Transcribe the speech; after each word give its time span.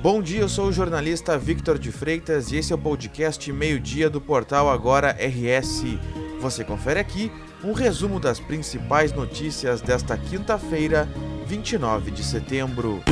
Bom 0.00 0.22
dia, 0.22 0.42
eu 0.42 0.48
sou 0.48 0.68
o 0.68 0.72
jornalista 0.72 1.36
Victor 1.36 1.76
de 1.76 1.90
Freitas 1.90 2.52
e 2.52 2.56
esse 2.56 2.72
é 2.72 2.76
o 2.76 2.78
podcast 2.78 3.52
Meio-Dia 3.52 4.08
do 4.08 4.20
portal 4.20 4.70
Agora 4.70 5.10
RS. 5.10 5.82
Você 6.40 6.62
confere 6.62 7.00
aqui 7.00 7.32
um 7.64 7.72
resumo 7.72 8.20
das 8.20 8.38
principais 8.38 9.12
notícias 9.12 9.80
desta 9.80 10.16
quinta-feira, 10.16 11.08
29 11.46 12.12
de 12.12 12.22
setembro. 12.22 13.02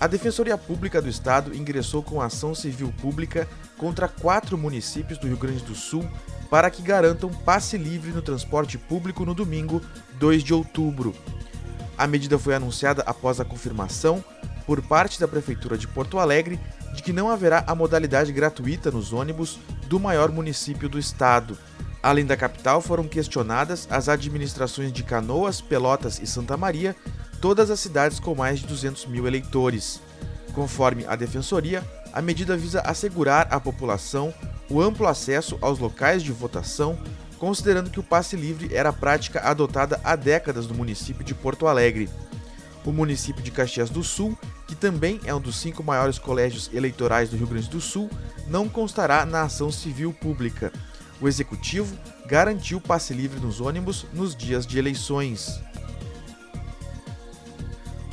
A 0.00 0.06
Defensoria 0.06 0.56
Pública 0.56 1.02
do 1.02 1.10
Estado 1.10 1.54
ingressou 1.54 2.02
com 2.02 2.18
ação 2.18 2.54
civil 2.54 2.90
pública 3.02 3.46
contra 3.76 4.08
quatro 4.08 4.56
municípios 4.56 5.18
do 5.18 5.26
Rio 5.26 5.36
Grande 5.36 5.62
do 5.62 5.74
Sul 5.74 6.08
para 6.48 6.70
que 6.70 6.80
garantam 6.80 7.28
passe 7.28 7.76
livre 7.76 8.12
no 8.12 8.22
transporte 8.22 8.78
público 8.78 9.26
no 9.26 9.34
domingo, 9.34 9.82
2 10.18 10.42
de 10.42 10.54
outubro. 10.54 11.14
A 11.98 12.06
medida 12.06 12.38
foi 12.38 12.54
anunciada 12.54 13.02
após 13.04 13.40
a 13.40 13.44
confirmação, 13.44 14.24
por 14.64 14.80
parte 14.80 15.18
da 15.18 15.26
Prefeitura 15.26 15.76
de 15.76 15.88
Porto 15.88 16.18
Alegre, 16.18 16.60
de 16.94 17.02
que 17.02 17.12
não 17.12 17.28
haverá 17.28 17.64
a 17.66 17.74
modalidade 17.74 18.32
gratuita 18.32 18.90
nos 18.90 19.12
ônibus 19.12 19.58
do 19.88 19.98
maior 19.98 20.30
município 20.30 20.88
do 20.88 20.98
estado. 20.98 21.58
Além 22.00 22.24
da 22.24 22.36
capital, 22.36 22.80
foram 22.80 23.08
questionadas 23.08 23.88
as 23.90 24.08
administrações 24.08 24.92
de 24.92 25.02
Canoas, 25.02 25.60
Pelotas 25.60 26.20
e 26.22 26.26
Santa 26.26 26.56
Maria, 26.56 26.94
todas 27.40 27.70
as 27.70 27.80
cidades 27.80 28.20
com 28.20 28.34
mais 28.34 28.60
de 28.60 28.66
200 28.68 29.06
mil 29.06 29.26
eleitores. 29.26 30.00
Conforme 30.54 31.04
a 31.06 31.16
Defensoria, 31.16 31.82
a 32.12 32.22
medida 32.22 32.56
visa 32.56 32.80
assegurar 32.82 33.48
à 33.50 33.58
população 33.58 34.32
o 34.70 34.80
amplo 34.80 35.06
acesso 35.06 35.58
aos 35.60 35.78
locais 35.78 36.22
de 36.22 36.30
votação 36.30 36.96
considerando 37.38 37.90
que 37.90 38.00
o 38.00 38.02
passe 38.02 38.36
livre 38.36 38.74
era 38.74 38.92
prática 38.92 39.40
adotada 39.40 40.00
há 40.04 40.16
décadas 40.16 40.66
no 40.66 40.74
município 40.74 41.24
de 41.24 41.34
Porto 41.34 41.66
Alegre. 41.66 42.08
O 42.84 42.92
município 42.92 43.42
de 43.42 43.50
Caxias 43.50 43.90
do 43.90 44.02
Sul, 44.02 44.36
que 44.66 44.74
também 44.74 45.20
é 45.24 45.34
um 45.34 45.40
dos 45.40 45.56
cinco 45.56 45.82
maiores 45.82 46.18
colégios 46.18 46.70
eleitorais 46.72 47.30
do 47.30 47.36
Rio 47.36 47.46
Grande 47.46 47.68
do 47.68 47.80
Sul, 47.80 48.10
não 48.46 48.68
constará 48.68 49.26
na 49.26 49.42
ação 49.42 49.70
civil 49.70 50.12
pública. 50.12 50.72
O 51.20 51.28
executivo 51.28 51.96
garantiu 52.26 52.80
passe 52.80 53.12
livre 53.12 53.40
nos 53.40 53.60
ônibus 53.60 54.06
nos 54.12 54.34
dias 54.34 54.66
de 54.66 54.78
eleições. 54.78 55.60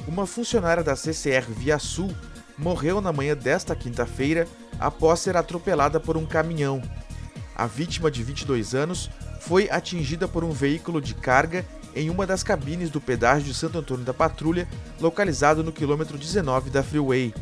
Uma 0.08 0.26
funcionária 0.28 0.84
da 0.84 0.96
CCR 0.96 1.46
Via 1.50 1.80
Sul 1.80 2.14
morreu 2.58 3.02
na 3.02 3.12
manhã 3.12 3.36
desta 3.36 3.76
quinta-feira 3.76 4.48
após 4.80 5.20
ser 5.20 5.36
atropelada 5.36 6.00
por 6.00 6.16
um 6.18 6.26
caminhão. 6.26 6.82
A 7.56 7.68
vítima, 7.68 8.12
de 8.12 8.22
22 8.22 8.76
anos, 8.76 9.10
foi 9.40 9.70
atingida 9.70 10.28
por 10.28 10.44
um 10.44 10.52
veículo 10.52 11.02
de 11.02 11.14
carga 11.14 11.66
em 11.96 12.10
uma 12.10 12.28
das 12.28 12.44
cabines 12.44 12.90
do 12.90 13.00
pedágio 13.00 13.48
de 13.48 13.54
Santo 13.54 13.78
Antônio 13.78 14.04
da 14.04 14.14
Patrulha, 14.14 14.68
localizado 15.00 15.64
no 15.64 15.72
quilômetro 15.72 16.18
19 16.18 16.70
da 16.70 16.84
Freeway. 16.84 17.34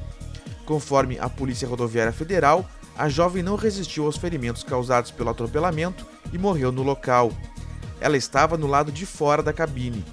Conforme 0.65 1.17
a 1.17 1.27
Polícia 1.27 1.67
Rodoviária 1.67 2.13
Federal, 2.13 2.69
a 2.95 3.09
jovem 3.09 3.41
não 3.41 3.55
resistiu 3.55 4.05
aos 4.05 4.17
ferimentos 4.17 4.63
causados 4.63 5.09
pelo 5.09 5.31
atropelamento 5.31 6.05
e 6.31 6.37
morreu 6.37 6.71
no 6.71 6.83
local. 6.83 7.31
Ela 7.99 8.15
estava 8.15 8.55
no 8.55 8.67
lado 8.67 8.91
de 8.91 9.07
fora 9.07 9.41
da 9.41 9.51
cabine. 9.51 10.05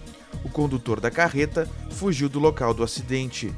O 0.42 0.48
condutor 0.48 0.98
da 0.98 1.10
carreta 1.10 1.68
fugiu 1.90 2.28
do 2.28 2.38
local 2.38 2.72
do 2.72 2.82
acidente. 2.82 3.54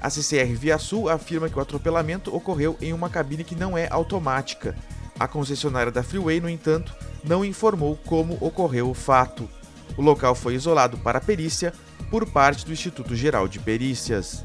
A 0.00 0.10
CCR 0.10 0.54
Via 0.54 0.78
Sul 0.78 1.08
afirma 1.08 1.48
que 1.48 1.58
o 1.58 1.62
atropelamento 1.62 2.34
ocorreu 2.34 2.76
em 2.80 2.92
uma 2.92 3.08
cabine 3.08 3.42
que 3.42 3.56
não 3.56 3.78
é 3.78 3.88
automática 3.90 4.76
a 5.18 5.26
concessionária 5.26 5.90
da 5.90 6.02
Freeway, 6.02 6.40
no 6.40 6.48
entanto, 6.48 6.94
não 7.24 7.44
informou 7.44 7.96
como 8.06 8.38
ocorreu 8.40 8.90
o 8.90 8.94
fato. 8.94 9.48
O 9.96 10.02
local 10.02 10.34
foi 10.34 10.54
isolado 10.54 10.96
para 10.98 11.20
perícia 11.20 11.72
por 12.10 12.26
parte 12.26 12.64
do 12.64 12.72
Instituto 12.72 13.14
Geral 13.16 13.48
de 13.48 13.58
Perícias. 13.58 14.44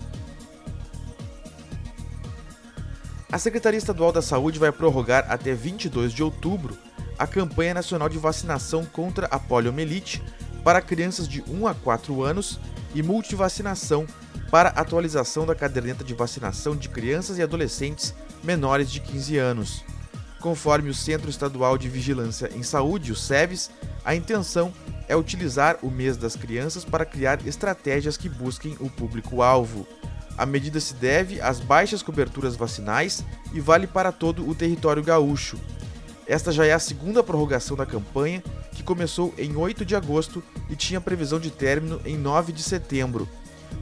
A 3.31 3.37
Secretaria 3.37 3.77
Estadual 3.77 4.11
da 4.11 4.21
Saúde 4.21 4.59
vai 4.59 4.71
prorrogar 4.71 5.25
até 5.27 5.53
22 5.53 6.13
de 6.13 6.21
outubro 6.21 6.77
a 7.17 7.25
campanha 7.25 7.73
nacional 7.73 8.09
de 8.09 8.17
vacinação 8.17 8.85
contra 8.85 9.27
a 9.27 9.39
poliomielite 9.39 10.21
para 10.63 10.81
crianças 10.81 11.27
de 11.27 11.43
1 11.47 11.67
a 11.67 11.73
4 11.73 12.23
anos 12.23 12.59
e 12.93 13.01
multivacinação 13.01 14.05
para 14.51 14.69
atualização 14.69 15.45
da 15.45 15.55
caderneta 15.55 16.03
de 16.03 16.13
vacinação 16.13 16.75
de 16.75 16.89
crianças 16.89 17.37
e 17.37 17.41
adolescentes 17.41 18.13
menores 18.43 18.91
de 18.91 18.99
15 18.99 19.37
anos. 19.37 19.83
Conforme 20.43 20.89
o 20.89 20.93
Centro 20.93 21.29
Estadual 21.29 21.77
de 21.77 21.87
Vigilância 21.87 22.49
em 22.53 22.61
Saúde, 22.63 23.13
o 23.13 23.15
SEVES, 23.15 23.71
a 24.03 24.13
intenção 24.13 24.73
é 25.07 25.15
utilizar 25.15 25.77
o 25.81 25.89
mês 25.89 26.17
das 26.17 26.35
crianças 26.35 26.83
para 26.83 27.05
criar 27.05 27.39
estratégias 27.47 28.17
que 28.17 28.27
busquem 28.27 28.75
o 28.81 28.89
público-alvo. 28.89 29.87
A 30.37 30.45
medida 30.45 30.81
se 30.81 30.95
deve 30.95 31.39
às 31.39 31.61
baixas 31.61 32.03
coberturas 32.03 32.57
vacinais 32.57 33.23
e 33.53 33.61
vale 33.61 33.87
para 33.87 34.11
todo 34.11 34.45
o 34.45 34.53
território 34.53 35.01
gaúcho. 35.01 35.57
Esta 36.27 36.51
já 36.51 36.65
é 36.65 36.73
a 36.73 36.79
segunda 36.79 37.23
prorrogação 37.23 37.77
da 37.77 37.85
campanha, 37.85 38.43
que 38.73 38.83
começou 38.83 39.33
em 39.37 39.55
8 39.55 39.85
de 39.85 39.95
agosto 39.95 40.43
e 40.69 40.75
tinha 40.75 40.99
previsão 40.99 41.39
de 41.39 41.51
término 41.51 42.01
em 42.03 42.17
9 42.17 42.51
de 42.51 42.63
setembro. 42.63 43.29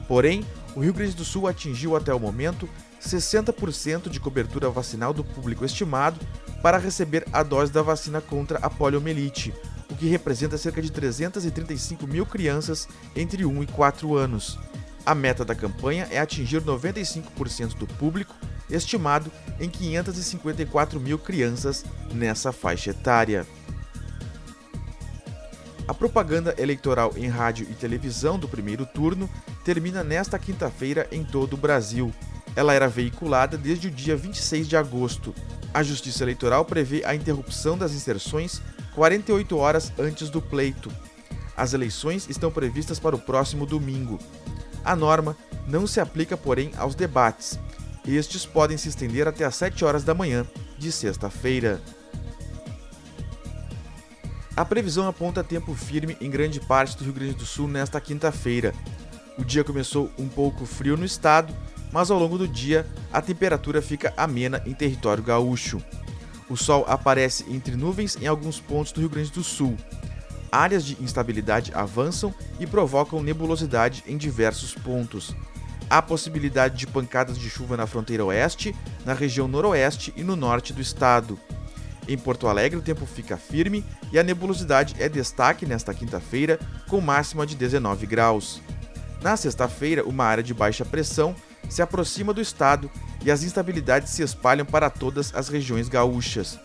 Porém, 0.07 0.45
o 0.75 0.81
Rio 0.81 0.93
Grande 0.93 1.15
do 1.15 1.25
Sul 1.25 1.47
atingiu 1.47 1.95
até 1.95 2.13
o 2.13 2.19
momento 2.19 2.69
60% 3.01 4.09
de 4.09 4.19
cobertura 4.19 4.69
vacinal 4.69 5.11
do 5.11 5.23
público 5.23 5.65
estimado 5.65 6.19
para 6.61 6.77
receber 6.77 7.25
a 7.33 7.43
dose 7.43 7.71
da 7.71 7.81
vacina 7.81 8.21
contra 8.21 8.59
a 8.59 8.69
poliomielite, 8.69 9.53
o 9.89 9.95
que 9.95 10.07
representa 10.07 10.57
cerca 10.57 10.81
de 10.81 10.91
335 10.91 12.07
mil 12.07 12.25
crianças 12.25 12.87
entre 13.15 13.45
1 13.45 13.63
e 13.63 13.67
4 13.67 14.15
anos. 14.15 14.57
A 15.05 15.15
meta 15.15 15.43
da 15.43 15.55
campanha 15.55 16.07
é 16.11 16.19
atingir 16.19 16.61
95% 16.61 17.75
do 17.75 17.87
público, 17.87 18.35
estimado 18.69 19.31
em 19.59 19.69
554 19.69 20.99
mil 20.99 21.17
crianças 21.17 21.83
nessa 22.13 22.51
faixa 22.51 22.91
etária. 22.91 23.45
A 25.87 25.93
propaganda 25.93 26.55
eleitoral 26.57 27.13
em 27.17 27.27
rádio 27.27 27.67
e 27.69 27.73
televisão 27.73 28.39
do 28.39 28.47
primeiro 28.47 28.85
turno 28.85 29.29
termina 29.65 30.03
nesta 30.03 30.39
quinta-feira 30.39 31.07
em 31.11 31.23
todo 31.23 31.53
o 31.53 31.57
Brasil. 31.57 32.13
Ela 32.55 32.73
era 32.73 32.87
veiculada 32.87 33.57
desde 33.57 33.87
o 33.87 33.91
dia 33.91 34.15
26 34.15 34.67
de 34.67 34.75
agosto. 34.75 35.33
A 35.73 35.81
Justiça 35.81 36.23
Eleitoral 36.23 36.65
prevê 36.65 37.03
a 37.05 37.15
interrupção 37.15 37.77
das 37.77 37.93
inserções 37.93 38.61
48 38.93 39.57
horas 39.57 39.91
antes 39.97 40.29
do 40.29 40.41
pleito. 40.41 40.91
As 41.55 41.73
eleições 41.73 42.29
estão 42.29 42.51
previstas 42.51 42.99
para 42.99 43.15
o 43.15 43.19
próximo 43.19 43.65
domingo. 43.65 44.19
A 44.83 44.95
norma 44.95 45.37
não 45.67 45.87
se 45.87 45.99
aplica, 45.99 46.35
porém, 46.35 46.71
aos 46.77 46.95
debates. 46.95 47.57
Estes 48.05 48.45
podem 48.45 48.77
se 48.77 48.89
estender 48.89 49.27
até 49.27 49.45
às 49.45 49.55
7 49.55 49.85
horas 49.85 50.03
da 50.03 50.13
manhã 50.13 50.45
de 50.77 50.91
sexta-feira. 50.91 51.79
A 54.57 54.65
previsão 54.65 55.07
aponta 55.07 55.43
tempo 55.43 55.73
firme 55.73 56.17
em 56.19 56.29
grande 56.29 56.59
parte 56.59 56.97
do 56.97 57.03
Rio 57.05 57.13
Grande 57.13 57.35
do 57.35 57.45
Sul 57.45 57.67
nesta 57.67 58.01
quinta-feira. 58.01 58.73
O 59.37 59.45
dia 59.45 59.63
começou 59.63 60.11
um 60.17 60.27
pouco 60.27 60.65
frio 60.65 60.97
no 60.97 61.05
estado 61.05 61.55
mas 61.91 62.09
ao 62.09 62.19
longo 62.19 62.37
do 62.37 62.47
dia 62.47 62.85
a 63.11 63.21
temperatura 63.21 63.81
fica 63.81 64.13
amena 64.15 64.61
em 64.65 64.73
território 64.73 65.23
gaúcho. 65.23 65.81
O 66.49 66.57
sol 66.57 66.85
aparece 66.87 67.45
entre 67.49 67.75
nuvens 67.75 68.17
em 68.21 68.27
alguns 68.27 68.59
pontos 68.59 68.91
do 68.91 68.99
Rio 68.99 69.09
Grande 69.09 69.31
do 69.31 69.43
Sul. 69.43 69.77
Áreas 70.51 70.83
de 70.83 71.01
instabilidade 71.01 71.71
avançam 71.73 72.33
e 72.59 72.67
provocam 72.67 73.23
nebulosidade 73.23 74.03
em 74.05 74.17
diversos 74.17 74.73
pontos. 74.73 75.33
Há 75.89 76.01
possibilidade 76.01 76.77
de 76.77 76.87
pancadas 76.87 77.37
de 77.37 77.49
chuva 77.49 77.77
na 77.77 77.87
fronteira 77.87 78.25
oeste, 78.25 78.75
na 79.05 79.13
região 79.13 79.47
noroeste 79.47 80.13
e 80.15 80.23
no 80.23 80.35
norte 80.35 80.73
do 80.73 80.81
estado. 80.81 81.39
Em 82.07 82.17
Porto 82.17 82.47
Alegre, 82.47 82.79
o 82.79 82.81
tempo 82.81 83.05
fica 83.05 83.37
firme 83.37 83.85
e 84.11 84.19
a 84.19 84.23
nebulosidade 84.23 84.95
é 84.99 85.07
destaque 85.07 85.65
nesta 85.65 85.93
quinta-feira, 85.93 86.59
com 86.87 86.99
máxima 86.99 87.45
de 87.45 87.55
19 87.55 88.05
graus. 88.05 88.61
Na 89.21 89.37
sexta-feira, 89.37 90.03
uma 90.03 90.25
área 90.25 90.43
de 90.43 90.53
baixa 90.53 90.83
pressão 90.83 91.35
se 91.69 91.81
aproxima 91.81 92.33
do 92.33 92.41
estado 92.41 92.89
e 93.23 93.31
as 93.31 93.43
instabilidades 93.43 94.11
se 94.11 94.23
espalham 94.23 94.65
para 94.65 94.89
todas 94.89 95.33
as 95.35 95.47
regiões 95.47 95.87
gaúchas. 95.87 96.59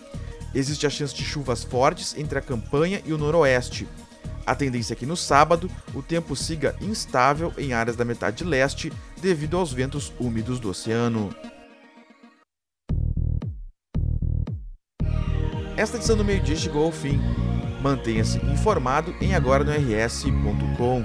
Existe 0.54 0.86
a 0.86 0.90
chance 0.90 1.14
de 1.14 1.24
chuvas 1.24 1.62
fortes 1.62 2.16
entre 2.16 2.38
a 2.38 2.42
campanha 2.42 3.02
e 3.04 3.12
o 3.12 3.18
noroeste. 3.18 3.86
A 4.46 4.54
tendência 4.54 4.94
é 4.94 4.96
que 4.96 5.04
no 5.04 5.16
sábado 5.16 5.70
o 5.94 6.00
tempo 6.00 6.36
siga 6.36 6.76
instável 6.80 7.52
em 7.58 7.72
áreas 7.72 7.96
da 7.96 8.04
metade 8.04 8.44
leste 8.44 8.92
devido 9.20 9.56
aos 9.56 9.72
ventos 9.72 10.12
úmidos 10.18 10.60
do 10.60 10.70
oceano. 10.70 11.34
Esta 15.76 15.98
edição 15.98 16.16
do 16.16 16.24
meio-dia 16.24 16.56
chegou 16.56 16.84
ao 16.84 16.92
fim. 16.92 17.20
Mantenha-se 17.82 18.38
informado 18.46 19.14
em 19.20 19.34
agora 19.34 19.62
no 19.62 19.72
rs.com. 19.72 21.04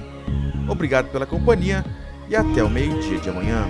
Obrigado 0.68 1.10
pela 1.10 1.26
companhia 1.26 1.84
e 2.32 2.36
até 2.36 2.64
o 2.64 2.70
meio-dia 2.70 3.18
de 3.18 3.28
amanhã. 3.28 3.68